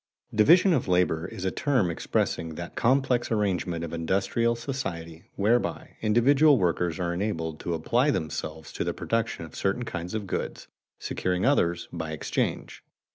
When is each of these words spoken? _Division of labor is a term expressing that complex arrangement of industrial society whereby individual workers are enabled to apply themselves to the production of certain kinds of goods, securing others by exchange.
_Division 0.33 0.75
of 0.75 0.87
labor 0.87 1.27
is 1.27 1.45
a 1.45 1.51
term 1.51 1.91
expressing 1.91 2.55
that 2.55 2.73
complex 2.75 3.29
arrangement 3.31 3.83
of 3.83 3.93
industrial 3.93 4.55
society 4.55 5.25
whereby 5.35 5.97
individual 6.01 6.57
workers 6.57 6.99
are 6.99 7.13
enabled 7.13 7.59
to 7.59 7.75
apply 7.75 8.09
themselves 8.09 8.73
to 8.73 8.83
the 8.83 8.95
production 8.95 9.45
of 9.45 9.53
certain 9.55 9.85
kinds 9.85 10.15
of 10.15 10.25
goods, 10.25 10.67
securing 10.97 11.45
others 11.45 11.87
by 11.93 12.13
exchange. 12.13 12.83